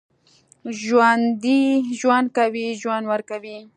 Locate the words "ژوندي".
0.83-1.61